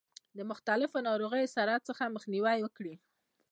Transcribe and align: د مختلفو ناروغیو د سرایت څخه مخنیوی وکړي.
د 0.37 0.39
مختلفو 0.51 0.97
ناروغیو 1.07 1.47
د 1.49 1.53
سرایت 1.55 1.83
څخه 1.89 2.13
مخنیوی 2.15 2.57
وکړي. 2.61 2.95